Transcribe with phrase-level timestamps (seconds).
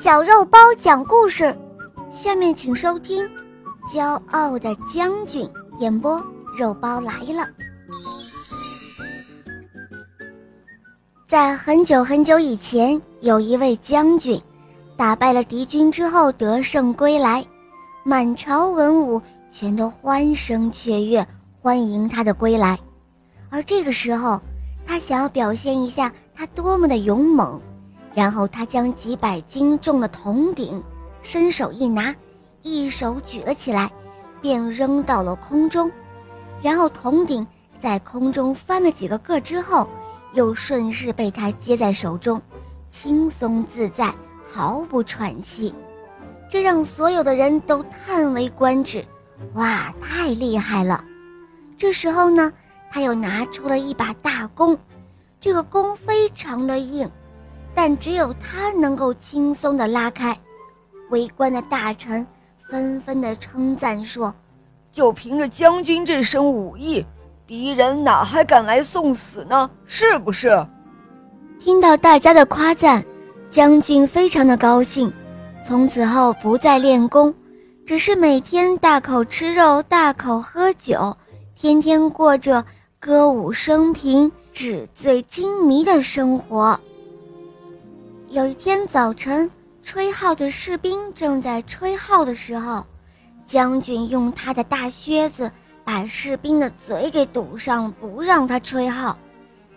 [0.00, 1.52] 小肉包讲故事，
[2.12, 3.26] 下面请收听
[3.92, 5.44] 《骄傲的将军》
[5.80, 6.24] 演播。
[6.56, 7.48] 肉包来了。
[11.26, 14.40] 在很久很久以前，有一位将军，
[14.96, 17.44] 打败了敌军之后得胜归来，
[18.04, 19.20] 满朝文武
[19.50, 21.26] 全都欢声雀跃，
[21.60, 22.78] 欢迎他的归来。
[23.50, 24.40] 而这个时候，
[24.86, 27.60] 他想要表现一下他多么的勇猛。
[28.18, 30.82] 然后他将几百斤重的铜鼎
[31.22, 32.12] 伸手一拿，
[32.62, 33.88] 一手举了起来，
[34.42, 35.88] 便扔到了空中。
[36.60, 37.46] 然后铜鼎
[37.78, 39.88] 在空中翻了几个个之后，
[40.32, 42.42] 又顺势被他接在手中，
[42.90, 44.12] 轻松自在，
[44.42, 45.72] 毫不喘息。
[46.50, 49.06] 这让所有的人都叹为观止。
[49.52, 51.04] 哇，太厉害了！
[51.78, 52.52] 这时候呢，
[52.90, 54.76] 他又拿出了一把大弓，
[55.40, 57.08] 这个弓非常的硬。
[57.80, 60.36] 但只有他能够轻松地拉开，
[61.10, 62.26] 围观的大臣
[62.68, 64.34] 纷纷地称赞说
[64.92, 67.06] ：“就凭着将军这身武艺，
[67.46, 69.70] 敌人哪还敢来送死呢？
[69.86, 70.66] 是不是？”
[71.60, 73.04] 听到大家的夸赞，
[73.48, 75.12] 将军非常的高兴，
[75.62, 77.32] 从此后不再练功，
[77.86, 81.16] 只是每天大口吃肉、大口喝酒，
[81.54, 82.64] 天天过着
[82.98, 86.76] 歌舞升平、纸醉金迷的生活。
[88.30, 89.50] 有一天早晨，
[89.82, 92.84] 吹号的士兵正在吹号的时候，
[93.46, 95.50] 将军用他的大靴子
[95.82, 99.16] 把士兵的嘴给堵上，不让他吹号。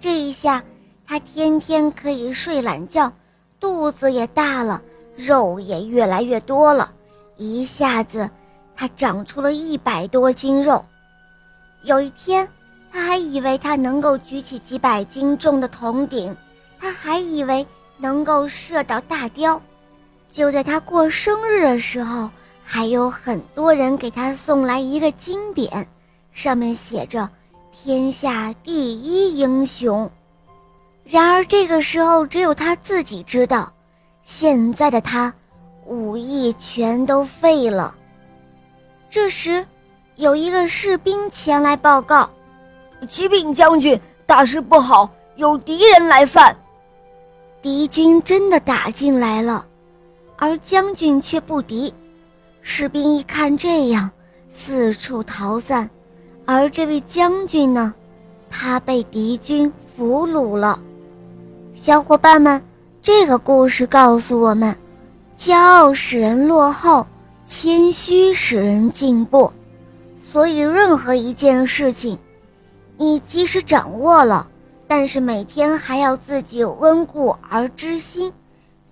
[0.00, 0.64] 这一下，
[1.06, 3.12] 他天天可以睡懒觉，
[3.60, 4.82] 肚子也大了，
[5.14, 6.90] 肉也越来越多了。
[7.36, 8.28] 一下子，
[8.74, 10.84] 他长出了一百多斤肉。
[11.84, 12.48] 有一天，
[12.90, 16.36] 他还以为他能够举起几百斤重的铜鼎，
[16.80, 17.64] 他还以为。
[18.00, 19.60] 能够射到大雕，
[20.32, 22.30] 就在他过生日的时候，
[22.64, 25.84] 还有很多人给他送来一个金匾，
[26.32, 27.28] 上面写着
[27.70, 30.10] “天下第一英雄”。
[31.04, 33.70] 然而这个时候，只有他自己知道，
[34.24, 35.32] 现在的他，
[35.84, 37.94] 武艺全都废了。
[39.10, 39.66] 这时，
[40.16, 42.30] 有一个士兵前来报告
[43.10, 46.56] ：“启禀将军，大事不好，有敌人来犯。”
[47.62, 49.66] 敌军真的打进来了，
[50.36, 51.92] 而将军却不敌。
[52.62, 54.10] 士兵一看这样，
[54.50, 55.88] 四处逃散。
[56.46, 57.94] 而这位将军呢，
[58.48, 60.80] 他被敌军俘虏了。
[61.74, 62.62] 小伙伴们，
[63.02, 64.74] 这个故事告诉我们：
[65.38, 67.06] 骄傲使人落后，
[67.46, 69.52] 谦虚使人进步。
[70.24, 72.18] 所以，任何一件事情，
[72.96, 74.48] 你即使掌握了。
[74.90, 78.32] 但是每天还要自己温故而知新，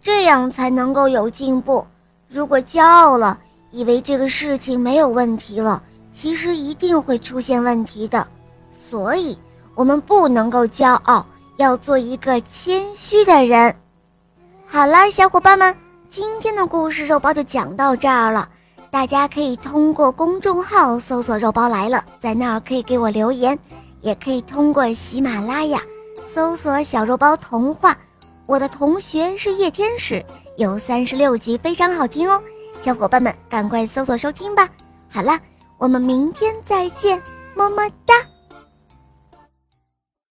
[0.00, 1.84] 这样才能够有进步。
[2.28, 3.36] 如果骄傲了，
[3.72, 5.82] 以为这个事情没有问题了，
[6.12, 8.24] 其实一定会出现问题的。
[8.88, 9.36] 所以，
[9.74, 11.26] 我们不能够骄傲，
[11.56, 13.74] 要做一个谦虚的人。
[14.66, 15.74] 好了，小伙伴们，
[16.08, 18.48] 今天的故事肉包就讲到这儿了。
[18.88, 23.58] 大家可以通过公众号搜索“肉包来了”，在那儿可以给我留言。
[24.00, 25.80] 也可以通过喜马拉雅
[26.26, 27.96] 搜索“小肉包童话”，
[28.46, 30.24] 我的同学是夜天使，
[30.56, 32.40] 有三十六集，非常好听哦，
[32.82, 34.68] 小伙伴们赶快搜索收听吧。
[35.10, 35.40] 好啦，
[35.78, 37.22] 我们明天再见，
[37.54, 38.14] 么么哒。